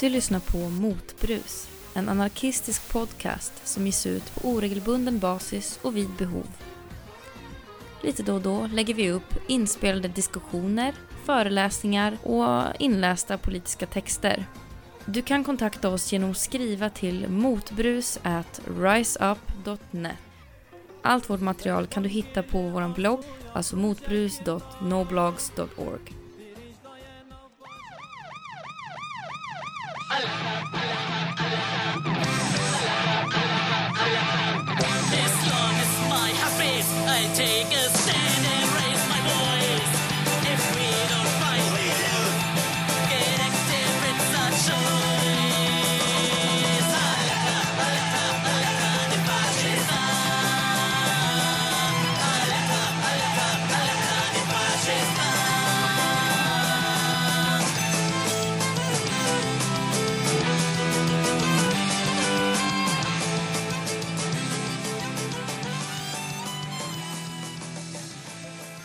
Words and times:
Du 0.00 0.08
lyssnar 0.08 0.40
på 0.40 0.58
Motbrus, 0.58 1.68
en 1.94 2.08
anarkistisk 2.08 2.92
podcast 2.92 3.68
som 3.68 3.86
ges 3.86 4.06
ut 4.06 4.34
på 4.34 4.48
oregelbunden 4.48 5.18
basis 5.18 5.78
och 5.82 5.96
vid 5.96 6.10
behov. 6.10 6.46
Lite 8.02 8.22
då 8.22 8.34
och 8.34 8.40
då 8.40 8.66
lägger 8.66 8.94
vi 8.94 9.10
upp 9.10 9.34
inspelade 9.46 10.08
diskussioner, 10.08 10.94
föreläsningar 11.24 12.18
och 12.22 12.62
inlästa 12.78 13.38
politiska 13.38 13.86
texter. 13.86 14.46
Du 15.04 15.22
kan 15.22 15.44
kontakta 15.44 15.88
oss 15.88 16.12
genom 16.12 16.30
att 16.30 16.38
skriva 16.38 16.90
till 16.90 17.28
motbrus@riseup.net. 17.28 20.16
Allt 21.02 21.30
vårt 21.30 21.40
material 21.40 21.86
kan 21.86 22.02
du 22.02 22.08
hitta 22.08 22.42
på 22.42 22.62
vår 22.62 22.94
blogg, 22.94 23.24
alltså 23.52 23.76
motbrus.noblogs.org. 23.76 26.19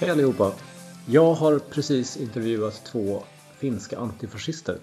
Hej 0.06 0.12
allihopa! 0.12 0.52
Jag 1.08 1.34
har 1.34 1.60
precis 1.60 2.18
intervjuat 2.18 2.86
två 2.86 3.20
finska 3.58 3.98
antifascister 3.98 4.78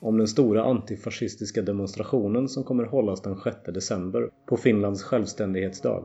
om 0.00 0.18
den 0.18 0.28
stora 0.28 0.64
antifascistiska 0.64 1.62
demonstrationen 1.62 2.48
som 2.48 2.64
kommer 2.64 2.84
hållas 2.84 3.22
den 3.22 3.36
6 3.44 3.56
december 3.66 4.30
på 4.46 4.56
Finlands 4.56 5.02
självständighetsdag. 5.02 6.04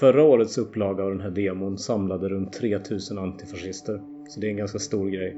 Förra 0.00 0.24
årets 0.24 0.58
upplaga 0.58 1.04
av 1.04 1.10
den 1.10 1.20
här 1.20 1.30
demon 1.30 1.78
samlade 1.78 2.28
runt 2.28 2.52
3000 2.52 3.18
antifascister, 3.18 4.00
så 4.28 4.40
det 4.40 4.46
är 4.46 4.50
en 4.50 4.56
ganska 4.56 4.78
stor 4.78 5.10
grej. 5.10 5.36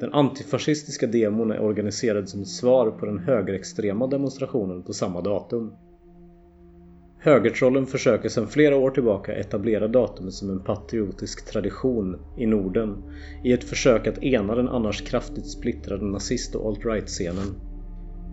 Den 0.00 0.12
antifascistiska 0.12 1.06
demon 1.06 1.50
är 1.50 1.60
organiserad 1.60 2.28
som 2.28 2.42
ett 2.42 2.48
svar 2.48 2.90
på 2.90 3.06
den 3.06 3.18
högerextrema 3.18 4.06
demonstrationen 4.06 4.82
på 4.82 4.92
samma 4.92 5.20
datum. 5.20 5.72
Högertrollen 7.20 7.86
försöker 7.86 8.28
sedan 8.28 8.46
flera 8.46 8.76
år 8.76 8.90
tillbaka 8.90 9.34
etablera 9.34 9.88
datumet 9.88 10.32
som 10.34 10.50
en 10.50 10.64
patriotisk 10.64 11.52
tradition 11.52 12.16
i 12.36 12.46
Norden 12.46 13.02
i 13.44 13.52
ett 13.52 13.64
försök 13.64 14.06
att 14.06 14.22
ena 14.22 14.54
den 14.54 14.68
annars 14.68 15.02
kraftigt 15.02 15.50
splittrade 15.50 16.04
nazist 16.04 16.54
och 16.54 16.68
alt-right-scenen. 16.68 17.54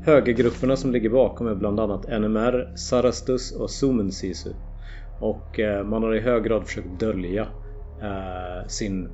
Högergrupperna 0.05 0.75
som 0.75 0.91
ligger 0.91 1.09
bakom 1.09 1.47
är 1.47 1.55
bland 1.55 1.79
annat 1.79 2.21
NMR, 2.21 2.75
Sarastus 2.75 3.55
och 3.55 3.71
Sumensisu 3.71 4.53
och 5.19 5.59
eh, 5.59 5.87
man 5.87 6.03
har 6.03 6.15
i 6.15 6.19
hög 6.19 6.43
grad 6.43 6.67
försökt 6.67 6.99
dölja 6.99 7.41
eh, 8.01 8.67
sin 8.67 9.07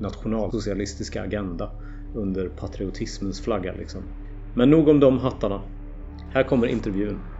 nationalsocialistiska 0.00 1.22
agenda 1.22 1.70
under 2.14 2.48
patriotismens 2.48 3.44
flagga 3.44 3.72
liksom. 3.72 4.02
Men 4.54 4.70
nog 4.70 4.88
om 4.88 5.00
de 5.00 5.18
hattarna. 5.18 5.62
Här 6.32 6.42
kommer 6.42 6.66
intervjun. 6.66 7.37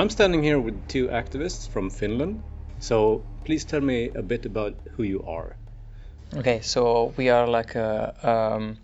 I'm 0.00 0.08
standing 0.08 0.42
here 0.42 0.58
with 0.58 0.88
two 0.88 1.08
activists 1.08 1.68
from 1.68 1.90
Finland. 1.90 2.42
So 2.78 3.22
please 3.44 3.66
tell 3.66 3.82
me 3.82 4.10
a 4.14 4.22
bit 4.22 4.46
about 4.46 4.74
who 4.96 5.02
you 5.02 5.22
are. 5.28 5.56
Okay, 6.34 6.60
so 6.62 7.12
we 7.18 7.28
are 7.28 7.46
like 7.46 7.76
uh, 7.76 8.12
um, 8.22 8.78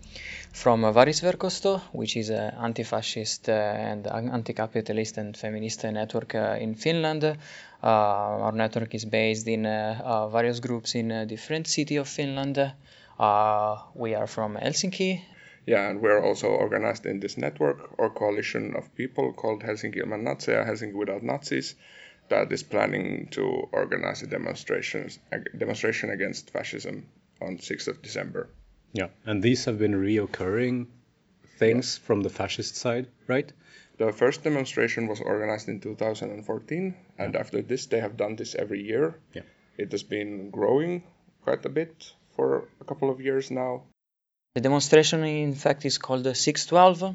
from 0.53 0.85
uh, 0.85 0.91
Varisverkosto, 0.91 1.81
which 1.91 2.17
is 2.17 2.29
an 2.29 2.53
anti-fascist 2.61 3.49
uh, 3.49 3.53
and 3.53 4.05
anti-capitalist 4.07 5.17
and 5.17 5.35
feminist 5.35 5.85
uh, 5.85 5.89
network 5.89 6.35
uh, 6.35 6.57
in 6.59 6.75
Finland. 6.75 7.23
Uh, 7.23 7.35
our 7.81 8.51
network 8.51 8.93
is 8.93 9.05
based 9.05 9.47
in 9.47 9.65
uh, 9.65 9.99
uh, 10.03 10.27
various 10.27 10.59
groups 10.59 10.93
in 10.93 11.11
uh, 11.11 11.25
different 11.25 11.65
city 11.65 11.95
of 11.95 12.07
Finland. 12.07 12.59
Uh, 12.59 13.75
we 13.95 14.13
are 14.13 14.27
from 14.27 14.55
Helsinki. 14.55 15.23
Yeah, 15.67 15.89
and 15.89 16.01
we're 16.01 16.23
also 16.23 16.47
organized 16.47 17.05
in 17.05 17.19
this 17.19 17.37
network 17.37 17.89
or 17.97 18.09
coalition 18.09 18.73
of 18.75 18.95
people 18.95 19.33
called 19.33 19.63
Helsinki 19.63 19.97
Ilman 19.97 20.23
Natseja, 20.23 20.65
Helsinki 20.65 20.93
Without 20.93 21.23
Nazis, 21.23 21.75
that 22.29 22.51
is 22.53 22.63
planning 22.63 23.27
to 23.31 23.67
organize 23.73 24.23
a 24.23 24.27
demonstration, 24.27 25.09
a 25.31 25.39
demonstration 25.57 26.09
against 26.09 26.51
fascism 26.51 27.07
on 27.41 27.57
6th 27.57 27.89
of 27.89 28.01
December. 28.01 28.49
Yeah, 28.93 29.09
and 29.25 29.43
these 29.43 29.65
have 29.65 29.77
been 29.77 29.93
reoccurring 29.93 30.87
things 31.59 31.97
from 31.97 32.21
the 32.21 32.29
fascist 32.29 32.77
side, 32.77 33.07
right? 33.27 33.51
The 33.97 34.13
first 34.13 34.43
demonstration 34.43 35.07
was 35.07 35.19
organized 35.19 35.67
in 35.67 35.81
2014, 35.81 36.95
and 37.17 37.35
after 37.35 37.61
this, 37.61 37.87
they 37.87 37.99
have 37.99 38.15
done 38.15 38.37
this 38.37 38.55
every 38.55 38.83
year. 38.83 39.19
Yeah. 39.33 39.41
It 39.77 39.91
has 39.91 40.03
been 40.03 40.49
growing 40.49 41.03
quite 41.41 41.65
a 41.65 41.69
bit 41.69 42.13
for 42.35 42.69
a 42.79 42.85
couple 42.85 43.09
of 43.09 43.19
years 43.19 43.51
now. 43.51 43.83
The 44.57 44.61
demonstration, 44.61 45.23
in 45.23 45.53
fact, 45.53 45.85
is 45.85 45.99
called 45.99 46.35
612. 46.35 47.13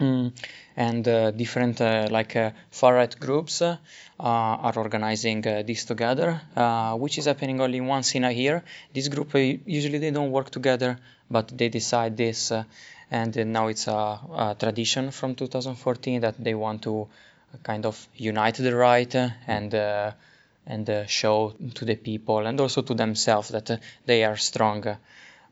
Mm, 0.00 0.32
and 0.76 1.08
uh, 1.08 1.30
different 1.30 1.80
uh, 1.80 2.08
like 2.10 2.36
uh, 2.36 2.50
far 2.70 2.92
right 2.92 3.18
groups 3.18 3.62
uh, 3.62 3.78
are 4.18 4.74
organizing 4.76 5.46
uh, 5.46 5.62
this 5.62 5.86
together, 5.86 6.42
uh, 6.54 6.94
which 6.94 7.16
is 7.16 7.24
happening 7.24 7.62
only 7.62 7.80
once 7.80 8.14
in 8.16 8.24
a 8.24 8.30
year. 8.30 8.62
This 8.92 9.08
group 9.08 9.34
usually 9.34 9.96
they 9.96 10.10
don't 10.10 10.30
work 10.30 10.50
together, 10.50 10.98
but 11.30 11.56
they 11.56 11.70
decide 11.70 12.18
this, 12.18 12.52
and 13.10 13.34
now 13.46 13.68
it's 13.68 13.86
a, 13.88 14.20
a 14.44 14.56
tradition 14.60 15.10
from 15.10 15.36
2014 15.36 16.20
that 16.20 16.34
they 16.38 16.52
want 16.54 16.82
to 16.82 17.08
kind 17.62 17.86
of 17.86 18.06
unite 18.14 18.56
the 18.56 18.76
right 18.76 19.14
and 19.46 19.72
and 20.66 21.04
show 21.06 21.54
to 21.76 21.86
the 21.86 21.96
people 21.96 22.46
and 22.46 22.60
also 22.60 22.82
to 22.82 22.92
themselves 22.92 23.48
that 23.48 23.80
they 24.04 24.22
are 24.22 24.36
strong. 24.36 24.98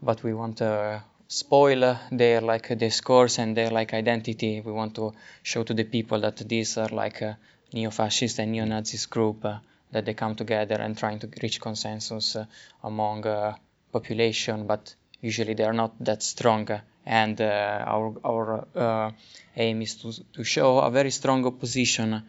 Uh, 0.02 0.04
but 0.04 0.22
we 0.22 0.32
want 0.34 0.58
to 0.58 1.02
spoil 1.28 1.84
uh, 1.84 1.98
their 2.12 2.40
like 2.40 2.78
discourse 2.78 3.38
and 3.38 3.56
their 3.56 3.70
like 3.70 3.94
identity. 3.94 4.60
We 4.60 4.72
want 4.72 4.94
to 4.96 5.12
show 5.42 5.62
to 5.64 5.74
the 5.74 5.84
people 5.84 6.20
that 6.20 6.36
these 6.48 6.76
are 6.78 6.88
like 6.88 7.22
a 7.22 7.36
neo-fascist 7.72 8.38
and 8.38 8.52
neo-Nazis 8.52 9.06
group 9.06 9.44
uh, 9.44 9.58
that 9.92 10.04
they 10.04 10.14
come 10.14 10.34
together 10.34 10.76
and 10.76 10.96
trying 10.96 11.18
to 11.20 11.28
reach 11.42 11.60
consensus 11.60 12.36
uh, 12.36 12.46
among 12.84 13.26
uh, 13.26 13.54
population, 13.92 14.66
but 14.66 14.94
usually 15.20 15.54
they 15.54 15.64
are 15.64 15.72
not 15.72 15.92
that 16.00 16.22
strong. 16.22 16.70
uh, 16.70 16.80
And 17.08 17.40
uh, 17.40 17.84
our 17.86 18.14
our 18.24 18.66
uh, 18.74 19.10
aim 19.56 19.82
is 19.82 19.94
to 20.02 20.12
to 20.32 20.44
show 20.44 20.78
a 20.80 20.90
very 20.90 21.10
strong 21.10 21.46
opposition 21.46 22.22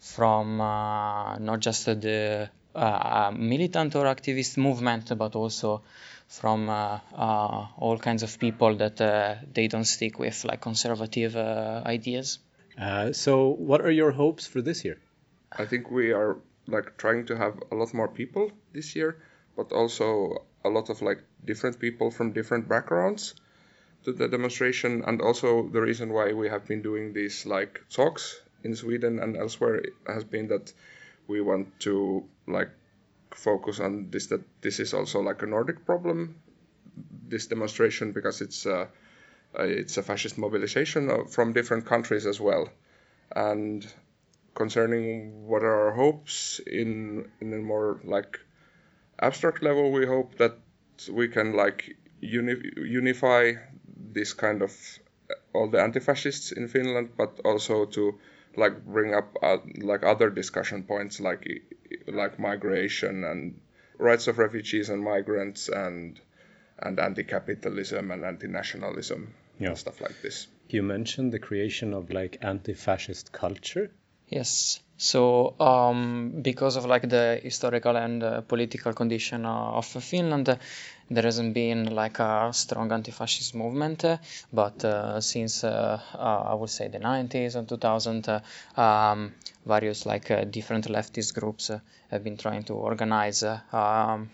from 0.00 0.60
uh, 0.60 1.36
not 1.38 1.60
just 1.60 1.84
the 1.86 2.48
uh, 2.74 3.30
militant 3.36 3.94
or 3.94 4.04
activist 4.06 4.56
movement, 4.56 5.12
but 5.18 5.34
also 5.36 5.82
from 6.28 6.68
uh, 6.68 6.98
uh, 7.14 7.66
all 7.78 7.98
kinds 7.98 8.22
of 8.22 8.38
people 8.38 8.76
that 8.76 9.00
uh, 9.00 9.36
they 9.52 9.68
don't 9.68 9.84
stick 9.84 10.18
with 10.18 10.44
like 10.44 10.60
conservative 10.60 11.36
uh, 11.36 11.82
ideas. 11.86 12.38
Uh, 12.78 13.12
so, 13.12 13.48
what 13.48 13.80
are 13.80 13.90
your 13.90 14.10
hopes 14.10 14.46
for 14.46 14.60
this 14.60 14.84
year? 14.84 14.98
I 15.52 15.64
think 15.64 15.90
we 15.90 16.12
are 16.12 16.36
like 16.66 16.96
trying 16.98 17.26
to 17.26 17.36
have 17.36 17.54
a 17.70 17.74
lot 17.74 17.94
more 17.94 18.08
people 18.08 18.50
this 18.72 18.96
year, 18.96 19.16
but 19.56 19.72
also 19.72 20.44
a 20.64 20.68
lot 20.68 20.90
of 20.90 21.00
like 21.00 21.22
different 21.44 21.78
people 21.78 22.10
from 22.10 22.32
different 22.32 22.68
backgrounds 22.68 23.34
to 24.04 24.12
the 24.12 24.28
demonstration, 24.28 25.02
and 25.06 25.22
also 25.22 25.68
the 25.68 25.80
reason 25.80 26.12
why 26.12 26.32
we 26.32 26.48
have 26.48 26.66
been 26.66 26.82
doing 26.82 27.12
these 27.12 27.46
like 27.46 27.80
talks 27.88 28.40
in 28.62 28.74
Sweden 28.74 29.20
and 29.20 29.36
elsewhere 29.36 29.82
has 30.06 30.24
been 30.24 30.48
that 30.48 30.72
we 31.28 31.40
want 31.40 31.80
to 31.80 32.24
like 32.46 32.70
focus 33.36 33.80
on 33.80 34.10
this 34.10 34.26
that 34.28 34.42
this 34.60 34.80
is 34.80 34.94
also 34.94 35.20
like 35.20 35.42
a 35.42 35.46
Nordic 35.46 35.84
problem 35.84 36.36
this 37.28 37.46
demonstration 37.46 38.12
because 38.12 38.40
it's 38.40 38.66
a, 38.66 38.88
uh, 39.58 39.62
it's 39.62 39.96
a 39.96 40.02
fascist 40.02 40.38
mobilization 40.38 41.26
from 41.26 41.52
different 41.52 41.86
countries 41.86 42.26
as 42.26 42.40
well. 42.40 42.68
And 43.34 43.86
concerning 44.54 45.46
what 45.46 45.62
are 45.62 45.86
our 45.88 45.92
hopes 45.92 46.60
in 46.66 47.30
in 47.40 47.52
a 47.52 47.58
more 47.58 48.00
like 48.04 48.40
abstract 49.20 49.62
level 49.62 49.92
we 49.92 50.06
hope 50.06 50.36
that 50.38 50.54
we 51.10 51.28
can 51.28 51.52
like 51.52 51.96
uni- 52.20 52.72
unify 52.76 53.52
this 54.12 54.32
kind 54.32 54.62
of 54.62 54.72
all 55.52 55.68
the 55.68 55.80
anti-fascists 55.82 56.52
in 56.52 56.68
Finland 56.68 57.10
but 57.16 57.40
also 57.44 57.84
to 57.84 58.18
like 58.56 58.84
bring 58.84 59.14
up 59.14 59.36
uh, 59.42 59.58
like 59.80 60.02
other 60.04 60.30
discussion 60.30 60.82
points 60.84 61.20
like 61.20 61.46
like 62.08 62.38
migration 62.38 63.24
and 63.24 63.60
rights 63.98 64.28
of 64.28 64.38
refugees 64.38 64.88
and 64.88 65.02
migrants 65.02 65.68
and 65.68 66.20
and 66.78 66.98
anti-capitalism 67.00 68.10
and 68.10 68.24
anti-nationalism 68.24 69.32
Yeah. 69.58 69.68
and 69.68 69.78
stuff 69.78 70.00
like 70.00 70.20
this. 70.22 70.46
You 70.68 70.82
mentioned 70.82 71.32
the 71.32 71.38
creation 71.38 71.94
of 71.94 72.10
like 72.10 72.38
anti-fascist 72.42 73.32
culture. 73.32 73.90
Yes. 74.28 74.80
So, 74.98 75.54
um, 75.60 76.40
because 76.42 76.76
of 76.76 76.86
like 76.86 77.08
the 77.08 77.38
historical 77.42 77.96
and 77.96 78.22
uh, 78.22 78.40
political 78.42 78.92
condition 78.94 79.44
uh, 79.44 79.72
of 79.80 79.86
Finland, 79.86 80.58
there 81.10 81.22
hasn't 81.22 81.52
been 81.54 81.94
like 81.94 82.18
a 82.18 82.50
strong 82.52 82.90
anti-fascist 82.92 83.54
movement. 83.54 84.04
uh, 84.04 84.16
but 84.52 84.82
uh, 84.84 85.20
since 85.20 85.64
uh, 85.64 86.00
I 86.18 86.54
would 86.54 86.70
say 86.70 86.88
the 86.88 86.98
90s 86.98 87.56
and 87.56 87.68
2000, 87.68 88.28
uh, 88.28 88.40
um, 88.80 89.34
various 89.66 90.06
like 90.06 90.28
different 90.50 90.86
leftist 90.88 91.34
groups 91.34 91.70
have 92.10 92.24
been 92.24 92.36
trying 92.38 92.64
to 92.64 92.74
organize 92.74 93.42
um, 93.72 94.30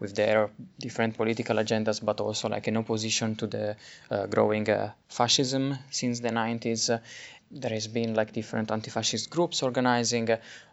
with 0.00 0.14
their 0.14 0.50
different 0.78 1.16
political 1.16 1.56
agendas, 1.56 2.04
but 2.04 2.20
also 2.20 2.48
like 2.48 2.68
in 2.68 2.76
opposition 2.76 3.36
to 3.36 3.46
the 3.46 3.76
uh, 4.10 4.26
growing 4.26 4.68
uh, 4.70 4.90
fascism 5.08 5.76
since 5.90 6.20
the 6.20 6.30
90s. 6.30 6.90
There 7.54 7.70
has 7.70 7.86
been 7.86 8.14
like 8.14 8.32
different 8.32 8.70
anti-fascist 8.70 9.28
groups 9.28 9.62
organizing. 9.62 10.26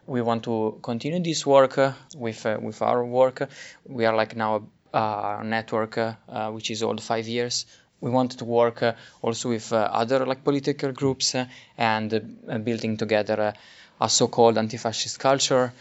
We 0.06 0.22
want 0.22 0.44
to 0.44 0.78
continue 0.82 1.20
this 1.22 1.44
work 1.44 1.76
uh, 1.76 1.92
with 2.16 2.46
uh, 2.46 2.58
with 2.60 2.80
our 2.80 3.04
work. 3.04 3.48
We 3.86 4.06
are 4.06 4.16
like 4.16 4.34
now 4.34 4.62
a 4.94 5.42
network 5.44 5.98
uh, 5.98 6.14
which 6.50 6.70
is 6.70 6.82
old 6.82 7.02
five 7.02 7.28
years. 7.28 7.66
We 8.00 8.10
want 8.10 8.38
to 8.38 8.46
work 8.46 8.82
uh, 8.82 8.94
also 9.20 9.50
with 9.50 9.72
uh, 9.74 9.90
other 9.92 10.24
like 10.24 10.42
political 10.42 10.92
groups 10.92 11.34
uh, 11.34 11.46
and 11.76 12.64
building 12.64 12.96
together 12.96 13.52
a 14.00 14.08
so-called 14.08 14.56
anti-fascist 14.56 15.18
culture 15.20 15.74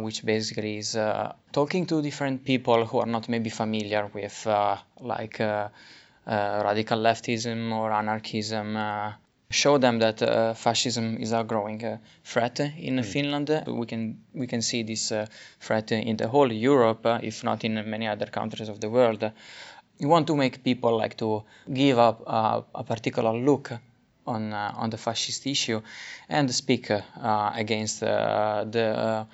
which 0.00 0.24
basically 0.24 0.78
is 0.78 0.98
talking 1.52 1.86
to 1.86 2.02
different 2.02 2.44
people 2.44 2.84
who 2.86 2.98
are 2.98 3.06
not 3.06 3.28
maybe 3.28 3.50
familiar 3.50 4.10
with 4.12 4.46
like 5.00 5.38
radical 6.26 6.98
leftism 6.98 7.72
or 7.72 7.92
anarchism. 7.92 8.76
Show 9.54 9.78
them 9.78 10.00
that 10.00 10.20
uh, 10.20 10.54
fascism 10.54 11.16
is 11.18 11.32
a 11.32 11.44
growing 11.44 11.84
uh, 11.84 11.98
threat 12.24 12.58
in 12.60 13.02
Finland. 13.04 13.48
We 13.68 13.86
can 13.86 14.18
we 14.34 14.46
can 14.46 14.62
see 14.62 14.82
this 14.82 15.12
uh, 15.12 15.26
threat 15.60 15.92
in 15.92 16.16
the 16.16 16.26
whole 16.26 16.52
Europe, 16.52 17.06
uh, 17.06 17.20
if 17.22 17.44
not 17.44 17.62
in 17.64 17.74
many 17.88 18.08
other 18.08 18.26
countries 18.26 18.68
of 18.68 18.80
the 18.80 18.88
world. 18.88 19.22
You 19.98 20.08
want 20.08 20.26
to 20.26 20.34
make 20.34 20.64
people 20.64 20.98
like 21.02 21.16
to 21.18 21.44
give 21.72 22.00
up 22.00 22.22
a 22.74 22.82
particular 22.82 23.32
look 23.32 23.70
on 24.26 24.52
uh, 24.52 24.72
on 24.76 24.90
the 24.90 24.96
fascist 24.96 25.46
issue 25.46 25.80
and 26.28 26.52
speak 26.52 26.90
uh, 26.90 27.00
against 27.54 28.02
uh, 28.02 28.64
the 28.68 29.26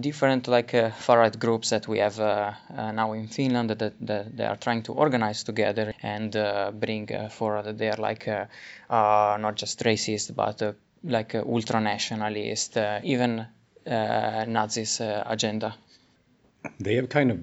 different 0.00 0.46
like 0.48 0.74
uh, 0.74 0.90
far 0.90 1.18
right 1.18 1.38
groups 1.38 1.70
that 1.70 1.88
we 1.88 1.98
have 1.98 2.20
uh, 2.20 2.52
uh, 2.76 2.92
now 2.92 3.12
in 3.14 3.28
Finland 3.28 3.70
that, 3.70 3.94
that 4.00 4.36
they 4.36 4.44
are 4.44 4.56
trying 4.56 4.82
to 4.82 4.92
organize 4.92 5.42
together 5.44 5.94
and 6.02 6.36
uh, 6.36 6.70
bring 6.70 7.10
uh, 7.12 7.28
forward 7.28 7.78
their 7.78 7.94
like 7.96 8.28
uh, 8.28 8.44
uh, 8.90 9.38
not 9.40 9.56
just 9.56 9.80
racist 9.84 10.34
but 10.34 10.62
uh, 10.62 10.72
like 11.02 11.34
uh, 11.34 11.42
ultra 11.46 11.80
nationalist 11.80 12.76
uh, 12.76 13.00
even 13.02 13.46
uh, 13.86 14.44
Nazis 14.46 15.00
uh, 15.00 15.22
agenda. 15.26 15.74
They 16.78 16.96
have 16.96 17.08
kind 17.08 17.30
of 17.30 17.38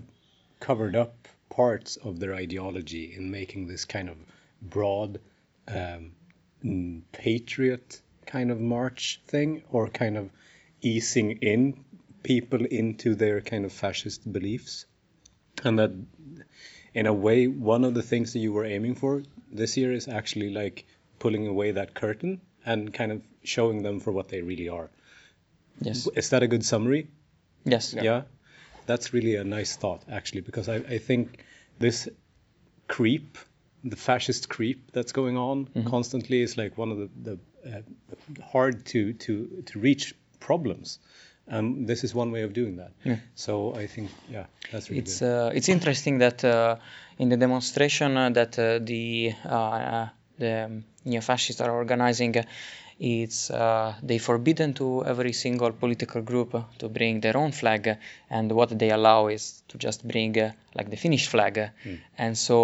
covered 0.60 0.96
up 0.96 1.28
parts 1.50 1.98
of 1.98 2.20
their 2.20 2.36
ideology 2.36 3.16
in 3.16 3.32
making 3.32 3.68
this 3.68 3.86
kind 3.86 4.10
of 4.10 4.18
broad 4.62 5.20
um, 5.68 6.12
patriot 7.12 8.00
kind 8.28 8.52
of 8.52 8.60
march 8.60 9.22
thing, 9.26 9.64
or 9.72 9.88
kind 9.88 10.18
of 10.18 10.30
easing 10.82 11.32
in 11.42 11.84
people 12.24 12.66
into 12.66 13.16
their 13.16 13.42
kind 13.42 13.66
of 13.66 13.72
fascist 13.72 14.32
beliefs. 14.32 14.86
And 15.64 15.80
that, 15.80 15.92
in 16.94 17.08
a 17.08 17.14
way, 17.14 17.48
one 17.48 17.84
of 17.84 17.94
the 17.94 18.04
things 18.04 18.34
that 18.34 18.40
you 18.40 18.54
were 18.54 18.66
aiming 18.66 18.96
for 18.96 19.24
this 19.52 19.78
year 19.78 19.92
is 19.92 20.08
actually 20.08 20.52
like 20.52 20.86
pulling 21.20 21.48
away 21.48 21.72
that 21.72 21.94
curtain 21.94 22.42
and 22.66 22.94
kind 22.94 23.12
of 23.12 23.22
showing 23.44 23.82
them 23.82 24.00
for 24.00 24.12
what 24.12 24.28
they 24.28 24.42
really 24.42 24.70
are. 24.70 24.90
Yes. 25.82 26.08
Is 26.16 26.30
that 26.30 26.44
a 26.44 26.48
good 26.48 26.66
summary? 26.66 27.08
Yes. 27.66 27.94
yeah. 27.94 28.24
that's 28.88 29.14
really 29.14 29.36
a 29.36 29.44
nice 29.44 29.76
thought 29.76 30.02
actually 30.10 30.42
because 30.42 30.70
I, 30.70 30.76
I 30.76 30.98
think 30.98 31.44
this 31.78 32.10
creep 32.88 33.38
the 33.84 33.96
fascist 33.96 34.50
creep 34.50 34.92
that's 34.92 35.12
going 35.12 35.38
on 35.38 35.68
constantly 35.86 36.42
is 36.42 36.58
like 36.58 36.78
one 36.78 36.92
of 36.92 36.98
the, 36.98 37.10
the 37.24 37.40
uh, 37.78 38.44
hard 38.44 38.86
to, 38.88 39.14
to 39.14 39.64
to 39.68 39.80
reach 39.80 40.16
problems 40.40 41.00
um, 41.50 41.86
this 41.86 42.04
is 42.04 42.14
one 42.16 42.32
way 42.32 42.44
of 42.44 42.54
doing 42.54 42.78
that. 42.78 42.92
So 43.36 43.74
i 43.76 43.88
think 43.88 44.10
yeah 44.30 44.46
that's 44.72 44.90
really 44.90 45.02
It's 45.02 45.20
good. 45.20 45.48
uh, 45.48 45.52
it's 45.58 45.70
interesting 45.70 46.20
that 46.20 46.44
uh, 46.44 46.76
in 47.18 47.30
the 47.30 47.38
demonstration 47.38 48.18
uh, 48.18 48.30
that 48.32 48.58
uh, 48.60 48.80
the 48.80 49.34
uh, 49.46 50.08
the 50.40 50.82
neo-fascists 51.06 51.62
are 51.62 51.72
organizing, 51.72 52.38
uh, 52.38 52.44
it's 53.00 53.50
uh, 53.50 53.94
they 54.04 54.18
forbidden 54.20 54.74
to 54.74 55.04
every 55.06 55.34
single 55.34 55.72
political 55.72 56.22
group 56.22 56.54
uh, 56.54 56.62
to 56.80 56.90
bring 56.90 57.22
their 57.22 57.38
own 57.38 57.52
flag, 57.52 57.88
uh, 57.88 57.96
and 58.30 58.52
what 58.52 58.70
they 58.78 58.90
allow 58.92 59.28
is 59.28 59.64
to 59.70 59.78
just 59.78 60.08
bring 60.08 60.38
uh, 60.40 60.52
like 60.76 60.90
the 60.90 60.96
Finnish 60.98 61.28
flag, 61.28 61.58
uh, 61.58 61.68
and 62.18 62.38
so 62.38 62.56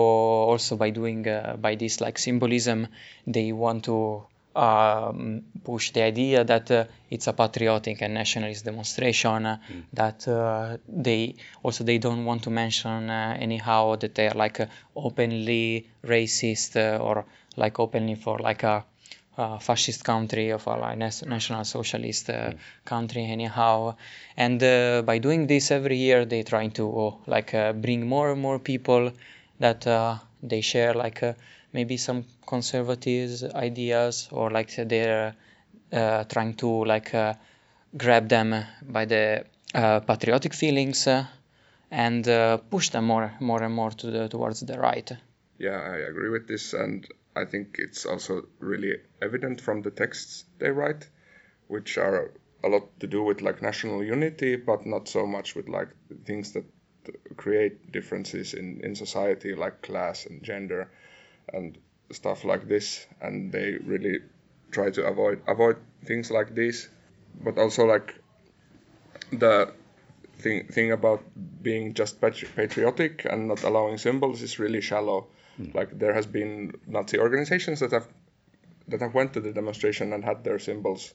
also 0.52 0.76
by 0.76 0.90
doing 0.92 1.28
uh, 1.28 1.56
by 1.60 1.76
this 1.76 2.02
like 2.02 2.18
symbolism, 2.20 2.88
they 3.26 3.52
want 3.52 3.86
to 3.86 4.24
um, 4.56 5.42
push 5.64 5.92
the 5.92 6.02
idea 6.02 6.44
that 6.44 6.70
uh, 6.72 6.86
it's 7.10 7.28
a 7.28 7.34
patriotic 7.34 8.02
and 8.02 8.14
nationalist 8.14 8.66
demonstration 8.66 9.46
uh, 9.46 9.58
that 9.94 10.28
uh, 10.28 10.78
they 10.88 11.36
also 11.64 11.84
they 11.84 11.98
don't 11.98 12.26
want 12.26 12.44
to 12.44 12.50
mention 12.50 13.10
uh, 13.10 13.36
anyhow 13.40 13.96
that 13.96 14.16
they 14.16 14.28
are 14.28 14.36
like 14.36 14.60
uh, 14.60 14.66
openly 14.96 15.88
racist 16.04 16.76
uh, 16.76 17.02
or 17.04 17.26
like 17.56 17.80
openly 17.80 18.16
for 18.16 18.40
like 18.40 18.64
a 18.64 18.84
uh, 19.38 19.58
fascist 19.58 20.04
country 20.04 20.52
or 20.52 20.60
a 20.66 20.78
like, 20.78 20.98
national 20.98 21.64
socialist 21.64 22.30
uh, 22.30 22.52
country 22.86 23.26
anyhow. 23.26 23.96
And 24.38 24.62
uh, 24.62 25.02
by 25.04 25.18
doing 25.18 25.48
this 25.48 25.72
every 25.72 25.98
year 25.98 26.26
they 26.26 26.44
trying 26.44 26.72
to 26.72 27.16
like 27.26 27.54
uh, 27.54 27.74
bring 27.74 28.08
more 28.08 28.32
and 28.32 28.42
more 28.42 28.60
people 28.60 29.12
that 29.60 29.88
uh, 29.88 30.18
they 30.42 30.62
share 30.62 30.94
like 30.94 31.24
uh, 31.24 31.34
maybe 31.74 31.98
some 31.98 32.24
conservative 32.46 33.44
ideas 33.56 34.30
or 34.32 34.52
like 34.52 34.76
they're 34.76 35.36
uh, 35.92 36.24
trying 36.26 36.54
to 36.56 36.86
like 36.86 37.14
uh, 37.14 37.34
grab 37.98 38.30
them 38.30 38.66
by 38.84 39.06
the 39.06 39.46
uh, 39.74 40.00
patriotic 40.00 40.54
feelings 40.54 41.08
uh, 41.08 41.26
and 41.92 42.28
uh, 42.28 42.58
push 42.58 42.90
them 42.90 43.06
more 43.06 43.34
more 43.40 43.62
and 43.64 43.74
more 43.74 43.92
to 43.92 44.10
the, 44.12 44.28
towards 44.28 44.62
the 44.62 44.80
right. 44.80 45.12
Yeah, 45.58 45.80
I 45.80 45.98
agree 46.10 46.30
with 46.30 46.48
this, 46.48 46.74
and 46.74 47.08
I 47.36 47.46
think 47.46 47.76
it's 47.80 48.06
also 48.06 48.48
really 48.60 48.98
evident 49.22 49.62
from 49.62 49.82
the 49.82 49.92
texts 49.92 50.46
they 50.60 50.72
write, 50.72 51.08
which 51.68 51.98
are 51.98 52.32
a 52.64 52.70
lot 52.70 53.00
to 53.00 53.08
do 53.08 53.24
with 53.24 53.42
like 53.42 53.62
national 53.62 54.04
unity, 54.04 54.56
but 54.56 54.86
not 54.86 55.08
so 55.08 55.28
much 55.28 55.56
with 55.56 55.70
like 55.70 55.90
things 56.26 56.54
that 56.54 56.66
create 57.38 57.92
differences 57.92 58.54
in, 58.54 58.82
in 58.84 58.96
society, 58.96 59.54
like 59.56 59.82
class 59.82 60.26
and 60.26 60.42
gender 60.44 60.90
and 61.52 61.78
stuff 62.12 62.44
like 62.46 62.68
this. 62.68 63.06
And 63.22 63.52
they 63.52 63.78
really 63.84 64.20
try 64.72 64.90
to 64.92 65.06
avoid 65.06 65.42
avoid 65.48 65.78
things 66.06 66.32
like 66.32 66.56
this, 66.56 66.90
but 67.44 67.58
also 67.58 67.86
like 67.86 68.16
the 69.32 69.74
thing 70.40 70.68
thing 70.68 70.92
about 70.92 71.24
being 71.62 71.94
just 71.94 72.20
patri- 72.20 72.50
patriotic 72.56 73.26
and 73.26 73.48
not 73.48 73.64
allowing 73.64 73.98
symbols 73.98 74.42
is 74.42 74.60
really 74.60 74.82
shallow. 74.82 75.28
Hmm. 75.58 75.72
Like 75.74 75.98
there 75.98 76.14
has 76.14 76.26
been 76.26 76.74
Nazi 76.88 77.20
organizations 77.20 77.80
that 77.80 77.92
have 77.92 78.08
that 78.88 79.02
have 79.02 79.14
went 79.14 79.34
to 79.34 79.40
the 79.40 79.52
demonstration 79.52 80.14
and 80.14 80.24
had 80.24 80.44
their 80.44 80.60
symbols 80.60 81.14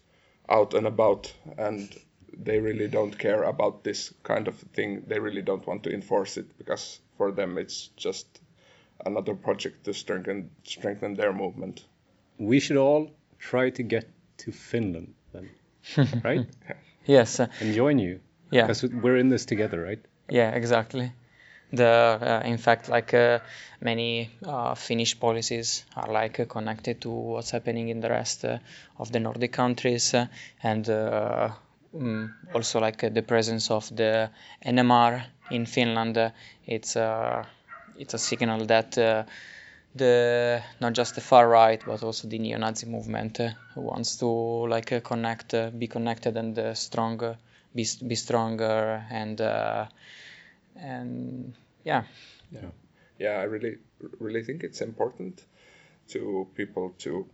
out 0.49 0.73
and 0.73 0.87
about, 0.87 1.32
and 1.58 1.94
they 2.32 2.58
really 2.58 2.88
don't 2.88 3.18
care 3.18 3.42
about 3.42 3.85
this 3.85 4.14
kind 4.23 4.49
of 4.49 4.54
thing. 4.75 5.04
They 5.06 5.18
really 5.18 5.42
don't 5.42 5.66
want 5.66 5.82
to 5.82 5.92
enforce 5.92 6.37
it 6.37 6.56
because 6.56 7.00
for 7.18 7.30
them 7.32 7.58
it's 7.58 7.88
just 7.97 8.40
another 9.07 9.35
project 9.35 9.85
to 9.85 9.93
strengthen 9.95 10.50
strengthen 10.64 11.14
their 11.14 11.33
movement. 11.33 11.85
we 12.38 12.61
should 12.61 12.76
all 12.76 13.11
try 13.38 13.71
to 13.71 13.83
get 13.83 14.05
to 14.37 14.52
finland 14.52 15.14
then 15.33 15.49
right 16.25 16.47
yes 17.07 17.40
uh, 17.40 17.47
and 17.61 17.75
join 17.75 17.99
you 17.99 18.21
yeah 18.50 18.67
because 18.67 18.85
we're 19.02 19.17
in 19.17 19.28
this 19.28 19.47
together 19.47 19.81
right 19.83 20.00
Yeah, 20.31 20.50
exactly. 20.57 21.12
The 21.73 21.87
uh, 22.45 22.49
in 22.49 22.59
fact, 22.59 22.88
like 22.88 23.14
uh, 23.14 23.38
many 23.81 24.28
uh, 24.45 24.75
Finnish 24.75 25.19
policies 25.19 25.85
are 25.97 26.12
like 26.12 26.40
uh, 26.40 26.45
connected 26.47 27.00
to 27.00 27.11
what's 27.11 27.50
happening 27.50 27.88
in 27.88 28.00
the 28.00 28.09
rest 28.09 28.45
uh, 28.45 28.59
of 28.99 29.11
the 29.11 29.21
Nordic 29.21 29.52
countries, 29.52 30.14
uh, 30.14 30.26
and 30.62 30.88
uh, 30.88 31.49
mm, 31.95 32.28
also 32.55 32.81
like 32.81 33.05
uh, 33.05 33.09
the 33.11 33.23
presence 33.23 33.71
of 33.71 33.88
the 33.97 34.28
NMR 34.62 35.25
in 35.50 35.67
Finland. 35.67 36.17
Uh, 36.19 36.31
it's 36.67 36.97
uh, 36.97 37.45
it's 37.99 38.14
a 38.14 38.19
signal 38.19 38.67
that. 38.67 38.97
Uh, 38.99 39.25
the 39.95 40.62
not 40.81 40.93
just 40.93 41.14
the 41.14 41.21
far 41.21 41.49
right 41.49 41.83
but 41.85 42.02
also 42.02 42.28
the 42.28 42.38
neo-Nazi 42.38 42.87
movement 42.87 43.40
uh, 43.40 43.50
wants 43.75 44.17
to 44.17 44.26
like 44.26 44.93
uh, 44.93 45.00
connect, 45.00 45.55
uh, 45.55 45.71
be 45.71 45.87
connected 45.87 46.37
and 46.37 46.59
uh, 46.59 46.75
strong, 46.75 47.23
uh, 47.25 47.35
be 47.75 47.87
be 48.07 48.14
stronger 48.14 49.05
and 49.11 49.40
uh, 49.40 49.87
and 50.76 51.55
yeah, 51.85 52.05
yeah 52.52 52.71
yeah 53.19 53.40
i 53.40 53.43
really 53.43 53.78
really 54.21 54.45
think 54.45 54.62
it's 54.62 54.81
important 54.81 55.45
to 56.09 56.47
people 56.55 56.95
to 56.99 57.26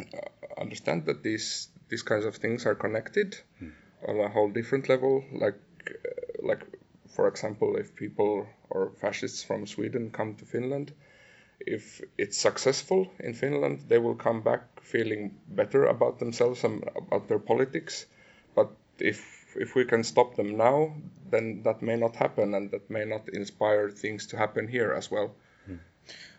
uh, 0.00 0.60
understand 0.60 1.06
that 1.06 1.22
these 1.22 1.68
these 1.88 2.02
kinds 2.02 2.24
of 2.24 2.36
things 2.36 2.66
are 2.66 2.74
connected 2.74 3.36
on 4.06 4.20
a 4.20 4.28
whole 4.28 4.50
different 4.50 4.88
level 4.88 5.24
like 5.32 5.58
uh, 5.88 6.46
like 6.46 6.66
for 7.08 7.28
example 7.28 7.76
if 7.76 7.94
people 7.94 8.46
or 8.70 8.92
fascists 9.00 9.42
from 9.42 9.66
sweden 9.66 10.10
come 10.10 10.34
to 10.34 10.44
finland 10.44 10.92
if 11.60 12.00
it's 12.16 12.38
successful 12.38 13.10
in 13.18 13.34
finland 13.34 13.80
they 13.88 13.98
will 13.98 14.14
come 14.14 14.42
back 14.42 14.62
feeling 14.88 15.34
better 15.48 15.84
about 15.84 16.18
themselves 16.18 16.64
and 16.64 16.84
about 16.96 17.28
their 17.28 17.38
politics. 17.38 18.06
But 18.54 18.70
if 18.98 19.36
if 19.56 19.74
we 19.74 19.84
can 19.84 20.04
stop 20.04 20.36
them 20.36 20.56
now 20.56 20.94
then 21.30 21.62
that 21.62 21.82
may 21.82 21.96
not 21.96 22.16
happen 22.16 22.54
and 22.54 22.70
that 22.70 22.90
may 22.90 23.04
not 23.04 23.28
inspire 23.28 23.90
things 23.90 24.26
to 24.28 24.36
happen 24.36 24.68
here 24.68 24.92
as 24.92 25.10
well. 25.10 25.34
Hmm. 25.66 25.76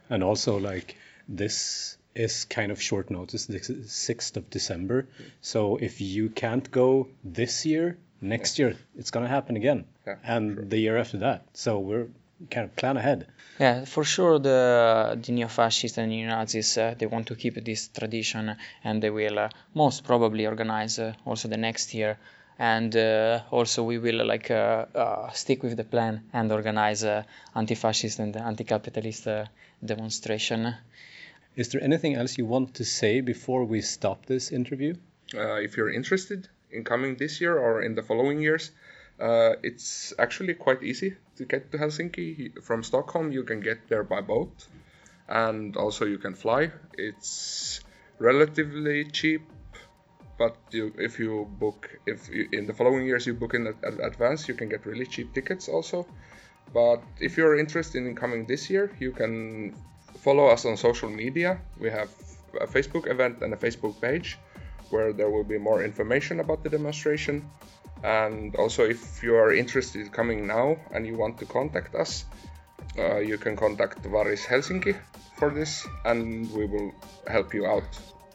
And 0.10 0.24
also, 0.24 0.58
like, 0.58 0.96
this 1.28 1.98
is 2.16 2.46
kind 2.46 2.72
of 2.72 2.82
short 2.82 3.12
notice, 3.12 3.46
This 3.46 3.68
the 3.68 4.14
6th 4.14 4.38
of 4.38 4.50
December. 4.50 5.08
So 5.42 5.78
if 5.78 6.02
you 6.02 6.30
can't 6.30 6.72
go 6.72 7.08
this 7.24 7.66
year, 7.66 7.98
next 8.22 8.60
year 8.60 8.76
it's 8.98 9.12
going 9.12 9.26
to 9.26 9.30
happen 9.30 9.56
again. 9.56 9.86
Yeah, 10.06 10.16
and 10.24 10.70
the 10.70 10.78
year 10.78 10.98
after 10.98 11.18
that. 11.20 11.46
So 11.54 11.80
we're 11.80 12.08
kind 12.50 12.66
of 12.66 12.76
plan 12.76 12.98
ahead. 12.98 13.28
Yeah, 13.60 13.86
for 13.86 14.04
sure. 14.04 14.40
The 14.40 15.20
the 15.22 15.32
neo-fascists 15.32 15.98
and 15.98 16.10
neo-Nazis 16.10 16.78
uh, 16.78 16.96
they 16.98 17.06
want 17.06 17.28
to 17.28 17.36
keep 17.36 17.56
this 17.64 17.90
tradition, 17.90 18.56
and 18.84 19.02
they 19.04 19.10
will 19.10 19.40
uh, 19.40 19.50
most 19.74 20.04
probably 20.04 20.48
organize 20.48 21.00
uh, 21.00 21.14
also 21.26 21.48
the 21.48 21.58
next 21.58 21.94
year. 21.94 22.18
And 22.58 22.94
uh, 22.96 23.40
also 23.52 23.84
we 23.84 23.98
will 24.00 24.26
like 24.26 24.52
uh, 24.52 24.86
uh, 24.94 25.32
stick 25.32 25.64
with 25.64 25.78
the 25.78 25.86
plan 25.86 26.24
and 26.34 26.52
organize 26.52 27.06
uh, 27.06 27.24
anti-fascist 27.56 28.20
and 28.20 28.36
anti-capitalist 28.36 29.28
uh, 29.28 29.46
demonstration. 29.84 30.76
Is 31.56 31.70
there 31.70 31.82
anything 31.82 32.16
else 32.16 32.38
you 32.38 32.46
want 32.46 32.74
to 32.76 32.84
say 32.84 33.22
before 33.22 33.64
we 33.64 33.82
stop 33.82 34.26
this 34.26 34.52
interview? 34.52 34.96
uh, 35.36 35.56
if 35.56 35.78
you're 35.78 35.92
interested 35.92 36.48
in 36.72 36.84
coming 36.84 37.16
this 37.16 37.42
year 37.42 37.58
or 37.58 37.82
in 37.82 37.96
the 37.96 38.04
following 38.04 38.42
years, 38.42 38.72
uh, 39.20 39.56
it's 39.64 40.14
actually 40.18 40.54
quite 40.54 40.82
easy 40.84 41.16
to 41.36 41.46
get 41.46 41.72
to 41.72 41.78
Helsinki. 41.78 42.64
From 42.64 42.84
Stockholm, 42.84 43.32
you 43.32 43.44
can 43.44 43.60
get 43.60 43.90
there 43.90 44.04
by 44.04 44.22
boat, 44.22 44.68
and 45.28 45.76
also 45.76 46.06
you 46.06 46.18
can 46.18 46.36
fly. 46.36 46.72
It's 46.98 47.82
relatively 48.20 49.06
cheap, 49.06 49.42
but 50.38 50.56
you, 50.72 50.94
if 50.98 51.20
you 51.20 51.48
book, 51.60 51.90
if 52.06 52.30
you, 52.30 52.48
in 52.54 52.66
the 52.66 52.74
following 52.74 53.06
years 53.06 53.28
you 53.28 53.34
book 53.34 53.54
in 53.54 53.68
ad- 53.68 53.84
ad- 53.84 54.00
advance, 54.00 54.48
you 54.48 54.54
can 54.54 54.70
get 54.70 54.86
really 54.86 55.06
cheap 55.06 55.34
tickets 55.34 55.68
also. 55.68 56.08
But 56.74 57.02
if 57.20 57.36
you're 57.36 57.58
interested 57.58 58.06
in 58.06 58.16
coming 58.16 58.46
this 58.46 58.70
year, 58.70 58.92
you 59.00 59.12
can 59.12 59.76
follow 60.20 60.48
us 60.48 60.66
on 60.66 60.78
social 60.78 61.10
media. 61.10 61.60
We 61.80 61.90
have 61.90 62.10
a 62.62 62.68
Facebook 62.68 63.10
event 63.10 63.42
and 63.42 63.54
a 63.54 63.58
Facebook 63.58 64.00
page 64.00 64.38
where 64.90 65.14
there 65.14 65.30
will 65.30 65.44
be 65.44 65.58
more 65.58 65.84
information 65.84 66.40
about 66.40 66.64
the 66.64 66.70
demonstration. 66.70 67.50
And 68.04 68.56
also, 68.56 68.86
if 68.86 69.22
you 69.24 69.36
are 69.36 69.54
interested 69.54 70.02
in 70.02 70.10
coming 70.10 70.48
now 70.48 70.78
and 70.92 71.06
you 71.06 71.16
want 71.18 71.38
to 71.40 71.46
contact 71.46 71.96
us, 71.96 72.26
uh, 72.98 73.18
you 73.18 73.38
can 73.38 73.56
contact 73.56 74.02
Varis 74.04 74.46
Helsinki 74.46 74.96
for 75.38 75.50
this, 75.50 75.88
and 76.06 76.52
we 76.54 76.66
will 76.66 76.94
help 77.28 77.54
you 77.54 77.66
out 77.66 77.88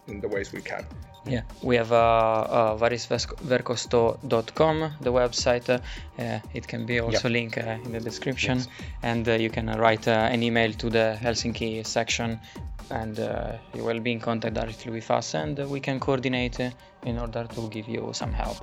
in 0.06 0.20
the 0.20 0.28
ways 0.28 0.52
we 0.52 0.60
can. 0.60 0.86
Yeah, 1.26 1.42
we 1.62 1.76
have 1.76 1.90
uh, 1.90 1.96
uh, 1.96 2.76
varisverkosto.com, 2.76 4.92
the 5.00 5.10
website. 5.10 5.70
Uh, 5.70 5.78
it 6.52 6.68
can 6.68 6.84
be 6.84 7.00
also 7.00 7.30
linked 7.30 7.56
uh, 7.56 7.78
in 7.84 7.92
the 7.92 8.00
description, 8.00 8.60
and 9.02 9.26
uh, 9.26 9.32
you 9.32 9.48
can 9.48 9.70
uh, 9.70 9.78
write 9.78 10.06
an 10.06 10.42
email 10.42 10.72
to 10.74 10.90
the 10.90 11.18
Helsinki 11.20 11.86
section, 11.86 12.38
and 12.90 13.18
uh, 13.18 13.52
you 13.74 13.84
will 13.84 14.00
be 14.00 14.12
in 14.12 14.20
contact 14.20 14.54
directly 14.54 14.92
with 14.92 15.10
us, 15.10 15.34
and 15.34 15.58
we 15.70 15.80
can 15.80 15.98
coordinate 15.98 16.60
in 17.04 17.18
order 17.18 17.46
to 17.54 17.70
give 17.70 17.88
you 17.88 18.10
some 18.12 18.32
help. 18.32 18.58